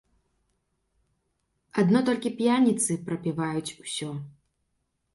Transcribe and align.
Адно 1.83 1.99
толькі 2.09 2.33
п'яніцы 2.41 2.91
прапіваюць 3.11 3.67
усё. 3.83 4.11